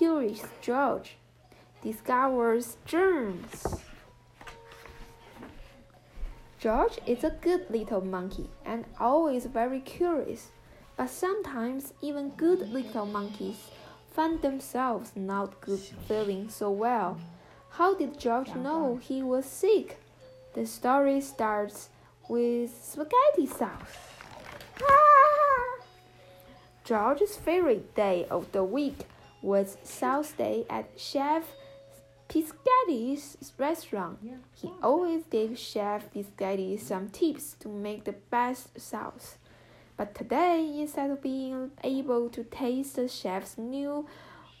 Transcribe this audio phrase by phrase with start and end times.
[0.00, 1.18] curious George
[1.82, 3.82] discovers germs.
[6.58, 10.52] George is a good little monkey and always very curious,
[10.96, 13.68] but sometimes even good little monkeys
[14.10, 17.20] find themselves not good feeling so well.
[17.68, 20.00] How did George know he was sick?
[20.54, 21.90] The story starts
[22.26, 23.96] with spaghetti sauce.
[24.82, 25.84] Ah!
[26.84, 29.04] George's favorite day of the week
[29.42, 31.44] was Sauce Day at Chef
[32.28, 34.18] Pisghetti's restaurant.
[34.54, 39.38] He always gave Chef Pisghetti some tips to make the best sauce.
[39.96, 44.06] But today, instead of being able to taste the chef's new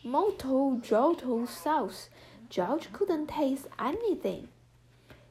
[0.02, 2.10] Moto Giotto sauce,
[2.48, 4.48] George couldn't taste anything.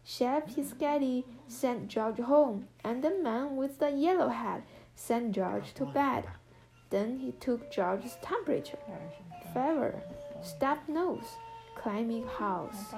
[0.04, 4.64] Chef Pisghetti sent George home, and the man with the yellow hat
[4.96, 6.24] sent George to bed.
[6.90, 8.78] Then he took George's temperature,
[9.54, 10.02] fever,
[10.42, 11.38] stuffed nose,
[11.76, 12.94] climbing house.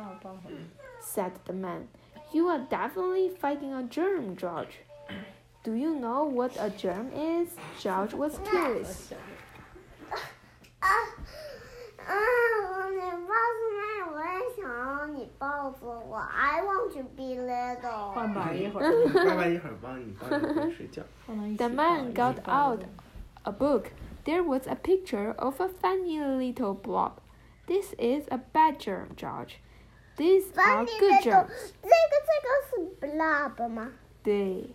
[1.02, 1.90] Said the man,
[2.34, 4.80] You are definitely fighting a germ, George.
[5.64, 7.50] Do you know what a germ is?
[7.80, 9.12] George was curious.
[16.34, 18.14] I want to be little.
[21.58, 22.84] The man got out
[23.45, 23.93] a book.
[24.25, 27.21] There was a picture of a funny little blob.
[27.67, 29.61] This is a bad germ, George.
[30.17, 31.73] These are Funny good little， germs.
[31.83, 33.93] 这个这个是 blob 吗？
[34.23, 34.75] 对。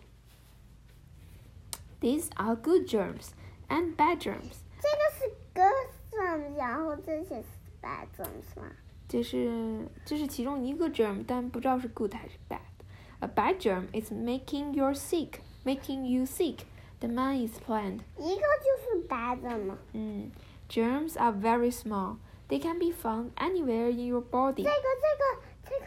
[2.00, 3.32] These are good germs
[3.70, 4.62] and bad germs.
[4.80, 7.48] 这个是 good germs，然后这些是
[7.82, 8.72] bad germs 吗？
[9.08, 16.60] 这是这是其中一个 germ，但不知道是 good 还是 bad。A bad germ is making you sick, making you sick.
[17.00, 18.02] The man explained.
[18.18, 19.78] 一个就是 bad germ 嘛。
[19.94, 20.32] 嗯，
[20.70, 22.18] germs are very small.
[22.50, 24.64] They can be found anywhere in your body.
[24.64, 25.86] 这个这个这个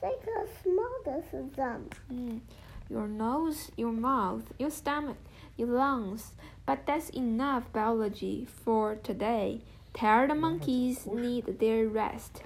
[0.00, 1.82] 这个 small 的是 germ。
[2.08, 2.40] 嗯，
[2.88, 5.16] your nose, your mouth, your stomach,
[5.56, 6.32] your lungs.
[6.66, 9.60] But that's enough biology for today.
[9.92, 12.42] Tired monkeys need their rest.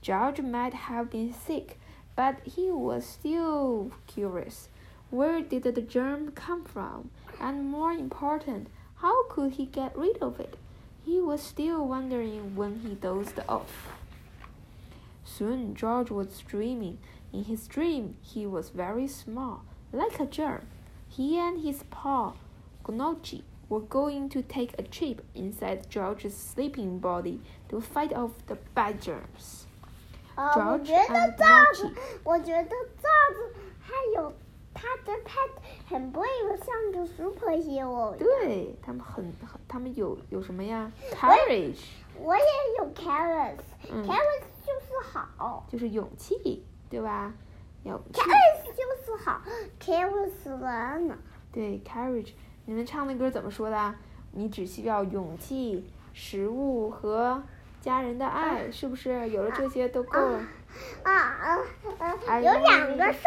[0.00, 1.78] George might have been sick,
[2.16, 4.68] but he was still curious.
[5.10, 7.10] Where did the germ come from?
[7.40, 10.56] And more important, how could he get rid of it?
[11.04, 13.88] He was still wondering when he dozed off.
[15.24, 16.98] Soon George was dreaming.
[17.32, 20.66] In his dream, he was very small, like a germ.
[21.08, 22.34] He and his paw,
[22.88, 27.40] Gnocchi, were going to take a trip inside George's sleeping body
[27.70, 29.66] to fight off the bad germs.
[30.34, 34.32] 啊，我 George 觉得 and 这 Gnocchi 子，我觉得这子还有
[34.79, 38.15] 它的 pet 很 brave，像个 superhero。
[38.15, 41.79] 对他们很很，他们有有什么呀？Courage，
[42.19, 42.43] 我也
[42.77, 43.57] 有 courage，courage、
[43.89, 44.05] 嗯
[44.63, 47.33] 就是好就是勇气，对吧？
[47.83, 49.41] 勇气，carriage 就是好
[49.79, 51.17] carriage 是。
[51.51, 52.33] 对 courage。
[52.65, 53.95] 你们唱的歌怎么说的？
[54.33, 57.41] 你只需要勇气、食物和
[57.81, 59.29] 家人的爱，是不是？
[59.29, 60.37] 有了这些都够了。
[60.37, 60.49] 啊啊
[61.04, 61.58] 啊！
[62.26, 63.22] 哎有两个上，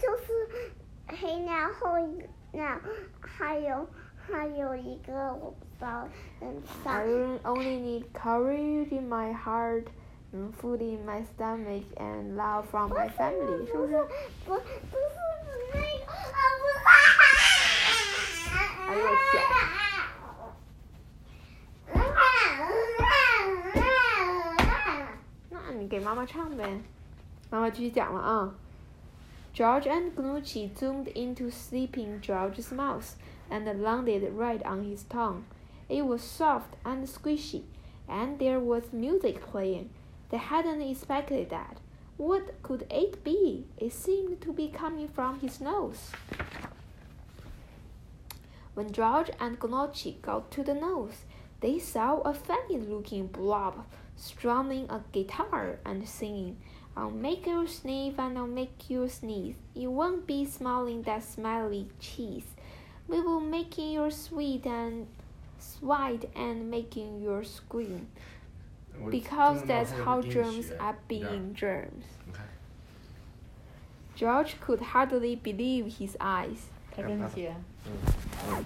[0.00, 0.48] 就是
[1.08, 1.96] 黑，然后
[2.52, 2.80] 那
[3.20, 3.88] 还有
[4.28, 6.08] 还有一个我不知道，
[6.40, 7.06] 嗯，上 I
[7.44, 9.84] only need courage in my heart,
[10.32, 14.04] and food in my stomach, and love from my family，是不是？
[14.44, 14.62] 不不是
[15.72, 16.64] 那个啊不
[18.88, 19.34] 哎呦我天
[25.81, 26.79] 你给妈妈唱呗。
[27.49, 28.53] 妈妈继续讲了啊。
[29.51, 33.15] George and Gnocchi zoomed into sleeping George's mouth
[33.49, 35.41] and landed right on his tongue.
[35.89, 37.63] It was soft and squishy,
[38.07, 39.89] and there was music playing.
[40.29, 41.77] They hadn't expected that.
[42.17, 43.65] What could it be?
[43.77, 46.11] It seemed to be coming from his nose.
[48.75, 51.25] When George and Gnocchi got to the nose,
[51.59, 53.83] they saw a funny looking blob
[54.20, 56.56] strumming a guitar and singing.
[56.96, 59.56] I'll make you sniff and I'll make you sneeze.
[59.74, 62.46] You won't be smelling that smelly cheese.
[63.06, 65.06] We will making you sweet and
[65.58, 68.06] sweat and making you scream.
[68.98, 72.04] 我 Because 真的 that's 往 how 后给你 germs 学 are 你看 being germs.
[72.24, 72.46] 你看，
[74.16, 76.70] George could hardly believe his eyes.
[76.90, 77.54] 他跟你学。
[77.84, 77.92] 嗯
[78.48, 78.64] 嗯，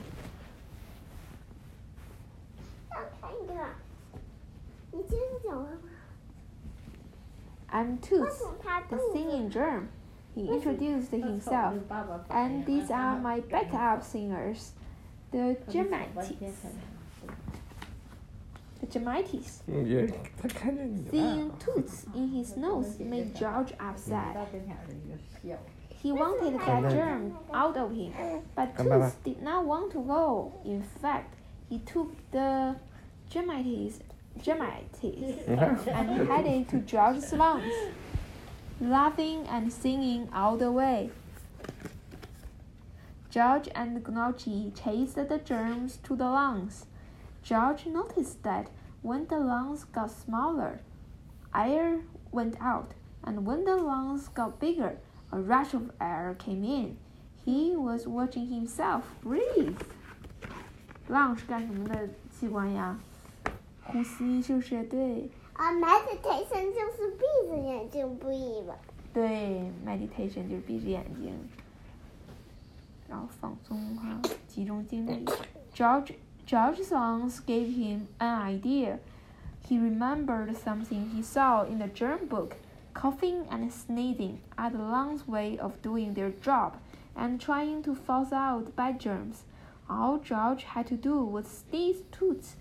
[2.93, 3.53] 要看一个，
[7.70, 8.42] I'm Toots,
[8.90, 9.90] the singing germ.
[10.34, 11.76] He introduced himself,
[12.30, 14.74] and these are my backup singers,
[15.32, 16.34] the Germanites.
[18.82, 19.62] The Germanites.
[21.12, 24.38] Seeing Toots in his nose made George upset.
[25.90, 28.14] He wanted that germ out of him,
[28.56, 30.54] but Toots did not want to go.
[30.66, 31.34] In fact,
[31.70, 32.76] he took the
[33.30, 34.00] Germanites
[34.43, 37.73] Gemmites 你看， and headed to George's lungs,
[38.81, 41.11] laughing and singing all the way.
[43.31, 46.87] George and Gnocchi chased the germs to the lungs.
[47.43, 48.71] George noticed that
[49.03, 50.81] when the lungs got smaller,
[51.55, 52.01] air
[52.33, 54.97] went out, and when the lungs got bigger,
[55.31, 56.97] a rush of air came in.
[57.45, 59.81] He was watching himself breathe.
[61.09, 62.99] lung 是干什么的器官呀？
[63.86, 65.30] 呼吸就是对。
[65.54, 68.76] 啊、uh,，meditation 就是闭着眼睛不一吧？
[69.14, 71.34] 对，meditation 就是闭着眼睛，
[73.08, 75.26] 然后放松哈，集中精力。
[75.74, 76.14] George
[76.46, 78.98] George's songs gave him an idea.
[79.68, 82.58] He remembered something he saw in the germ book.
[82.94, 86.74] Coughing and sneezing are the lungs' way of doing their job
[87.16, 89.44] and trying to force out bad germs.
[89.90, 92.56] All George had to do was sneeze Toots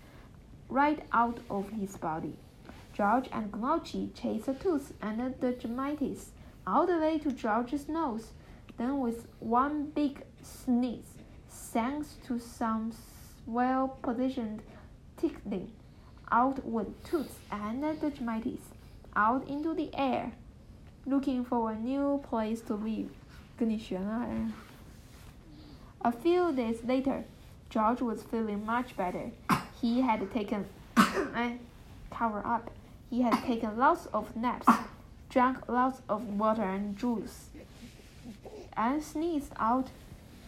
[0.69, 2.35] right out of his body.
[2.93, 6.27] George and Gnocchi chased the Toots and the dermatitis
[6.65, 8.31] all the way to George's nose.
[8.77, 11.13] Then, with one big sneeze,
[11.49, 12.93] thanks to some
[13.45, 14.61] well positioned
[15.17, 15.71] tickling,
[16.31, 18.61] out went Toots and the dermatitis,
[19.15, 20.31] out into the air,
[21.05, 23.09] looking for a new place to live.
[23.57, 24.51] 跟你学了呀。
[25.99, 26.13] A eh?
[26.21, 27.23] few days later,
[27.69, 29.31] George was feeling much better.
[29.81, 30.65] He had taken,
[30.97, 31.57] eh,
[32.11, 32.71] cover up.
[33.09, 34.67] He had taken lots of naps,
[35.29, 37.49] drank lots of water and juice,
[38.75, 39.89] and sneezed out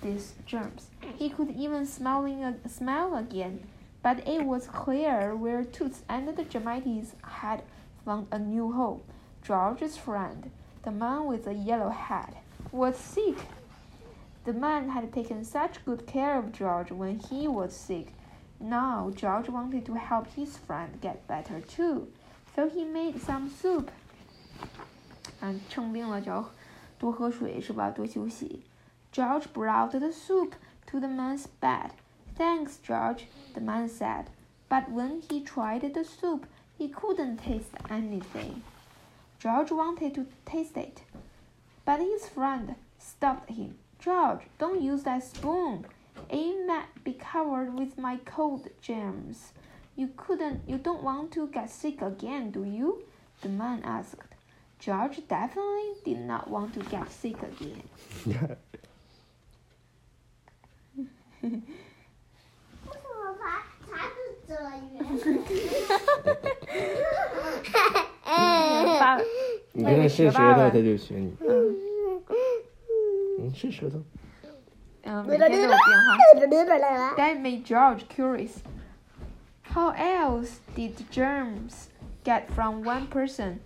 [0.02, 0.88] these germs.
[1.18, 3.68] He could even smelling a, smell again,
[4.02, 7.64] but it was clear where Toots and the Germites had
[8.06, 9.02] found a new home.
[9.44, 10.52] George's friend,
[10.84, 12.36] the man with the yellow hat,
[12.72, 13.38] was sick.
[14.46, 18.14] The man had taken such good care of George when he was sick.
[18.59, 22.09] Now George wanted to help his friend get better too,
[22.55, 23.89] so he made some soup.
[25.41, 26.51] 嗯，生病了就要
[26.99, 27.91] 多喝水是吧？
[27.91, 28.63] 多休息。
[29.13, 30.53] George brought the soup
[30.87, 31.91] to the man's bed.
[32.39, 34.27] Thanks, George, the man said.
[34.69, 36.47] But when he tried the soup,
[36.79, 38.63] he couldn't taste anything.
[39.39, 41.03] George wanted to taste it,
[41.85, 43.77] but his friend stopped him.
[43.99, 45.85] George, don't use that spoon.
[46.31, 49.53] It might be covered with my cold germs.
[49.97, 53.03] You couldn't you don't want to get sick again, do you?
[53.43, 54.17] The man asked.
[54.79, 57.83] George definitely did not want to get sick again.
[58.25, 58.59] 你看，
[61.43, 64.15] 为什么它它是
[64.47, 64.71] 这样？
[68.99, 69.19] 爸
[69.73, 71.35] 你跟他试舌头，他就学你。
[71.41, 71.49] 嗯
[73.41, 74.03] 嗯，试舌头。
[75.07, 77.17] 嗯，每天都有变化。
[77.17, 78.63] That made George curious.
[79.63, 81.89] How else did germs
[82.25, 83.61] get from one person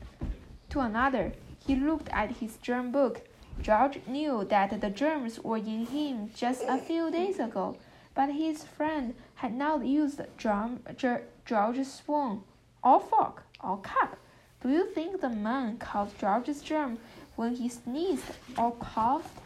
[0.71, 1.33] to another?
[1.67, 3.23] He looked at his germ book.
[3.61, 7.77] George knew that the germs were in him just a few days ago,
[8.15, 12.43] but his friend had not used germ, ger, George's spoon,
[12.85, 14.17] or fork, or cup.
[14.63, 16.99] Do you think the man caught George's germ
[17.37, 19.41] when he sneezed or coughed?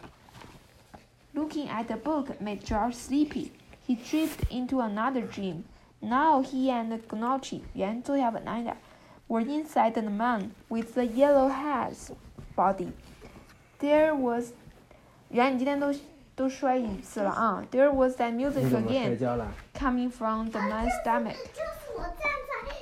[1.35, 3.51] Looking at the book made George sleepy.
[3.87, 5.63] He drifted into another dream.
[6.01, 8.75] Now he and Gnocchi, 圆坐下稳当一点,
[9.27, 12.11] were inside the man with the yellow hat's
[12.55, 12.91] body.
[13.79, 14.51] There was
[15.29, 15.93] 圆，你今天都
[16.35, 17.63] 都摔一次了啊！
[17.71, 19.47] There was that 你 music 怎么摔 again 跤了？
[19.73, 21.35] coming from the man's stomach.
[21.53, 22.73] 就是我站在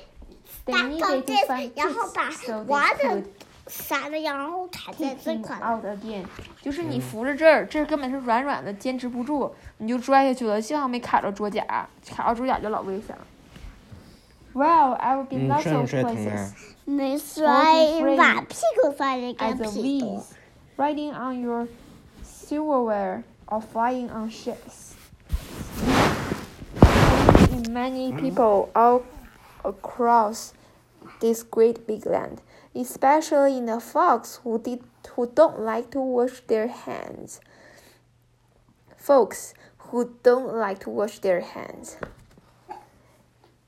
[0.66, 3.28] They 大 needed 高 to 阶 find，然后 toots 把 so they 娃 could 的
[3.66, 5.56] 撒的，然后踩在 kick 这 him 块。
[5.56, 6.24] out again。
[6.60, 10.60] 就是你扶着这儿，这儿根本是软软的，坚持不住，你就摔下去了。
[10.60, 11.62] 幸好没卡着桌角，
[12.06, 13.26] 卡着桌角就老危险了。
[14.52, 16.54] Well, I've been 嗯， lots 摔没 of 摔疼 places 啊？
[16.84, 21.68] 没摔 Forty，把屁股摔了 as 个 a 屁股 wheeze,。riding on your
[22.24, 24.94] silverware or flying on ships.
[27.52, 29.02] In many people all
[29.62, 30.50] across
[31.20, 32.38] this great big land,
[32.75, 34.83] especially in the folks who, did,
[35.15, 37.39] who don't like to wash their hands.
[38.97, 41.97] Folks who don't like to wash their hands.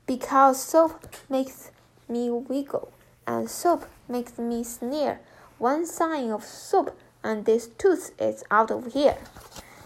[0.06, 1.70] Because soap makes
[2.08, 2.90] me wiggle
[3.26, 5.20] and soap makes me sneer.
[5.58, 9.16] One sign of soap and this Toots is out of here.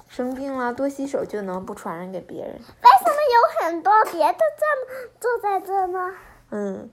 [0.08, 2.52] 生病了，多洗手就能不传染给别人。
[2.52, 6.14] 为什么有很多别的这么住在这呢？
[6.50, 6.90] 嗯。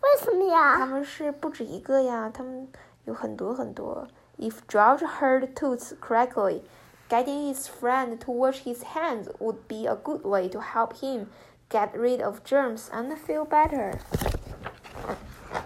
[0.00, 0.86] 为什么他呀？
[0.86, 2.68] 们是不止一个呀，他们
[3.04, 4.06] 有很多很多。
[4.38, 6.62] If George heard Toots correctly,
[7.08, 11.26] getting his friend to wash his hands would be a good way to help him
[11.70, 13.98] get rid of germs and feel better.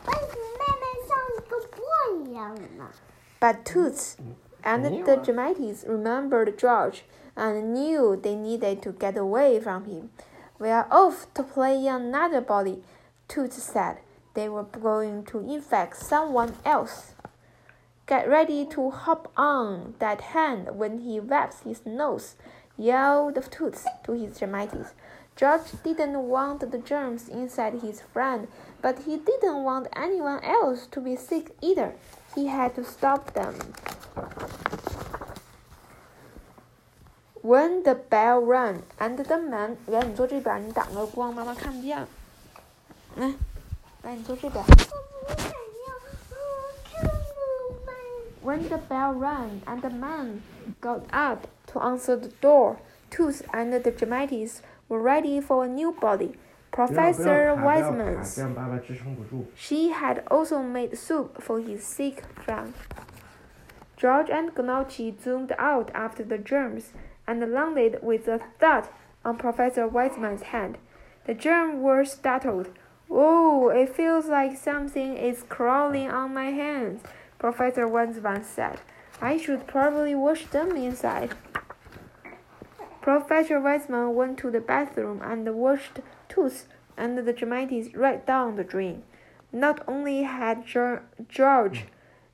[0.06, 1.78] 为什么妹妹像一个波
[2.24, 2.90] 一样呢？
[3.40, 4.16] But Toots
[4.62, 7.02] and the Dramatis remembered George
[7.34, 10.10] and knew they needed to get away from him.
[10.58, 12.82] We are off to play another body,
[13.28, 13.98] Toots said.
[14.34, 17.14] They were going to infect someone else.
[18.06, 22.36] Get ready to hop on that hand when he wipes his nose,
[22.76, 24.94] yelled Toots to his Dramatis.
[25.36, 28.48] George didn't want the germs inside his friend,
[28.80, 31.94] but he didn't want anyone else to be sick either.
[32.34, 33.54] He had to stop them.
[37.42, 42.06] When the bell rang and the man，来，你坐这边，你挡着光，妈妈看不见。
[43.16, 43.34] 来，
[48.41, 50.43] when the bell rang and the man
[50.81, 52.79] got up to answer the door,
[53.09, 56.33] Toots and the Dramatis were ready for a new body.
[56.71, 58.35] Professor Wiseman's.
[59.55, 62.73] She had also made soup for his sick friend.
[63.95, 66.91] George and Gnocchi zoomed out after the germs
[67.27, 68.89] and landed with a thud
[69.23, 70.77] on Professor Wiseman's hand.
[71.25, 72.69] The germs were startled
[73.15, 77.03] Oh, it feels like something is crawling on my hands,
[77.37, 78.79] Professor Wiseman said.
[79.21, 81.35] I should probably wash them inside.
[83.01, 86.65] Professor Wiseman went to the bathroom and washed Toots
[86.97, 89.03] and the Dramatis right down the drain.
[89.51, 91.85] Not only had George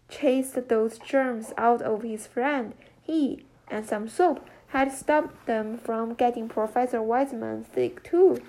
[0.07, 6.13] chased those germs out of his friend, he and some soap had stopped them from
[6.13, 8.41] getting Professor Wiseman sick too.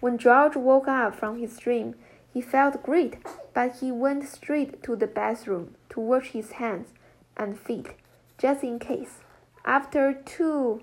[0.00, 1.94] When George woke up from his dream,
[2.32, 3.16] he felt great,
[3.54, 6.88] but he went straight to the bathroom to wash his hands
[7.36, 7.88] and feet,
[8.36, 9.20] just in case.
[9.64, 10.82] After two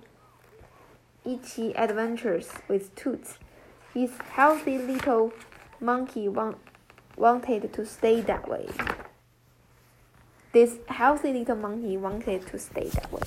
[1.24, 3.38] itchy adventures with Toots,
[3.94, 5.32] his healthy little
[5.80, 6.58] monkey want,
[7.16, 8.68] wanted to stay that way.
[10.54, 13.22] This healthy little monkey wanted to stay that way.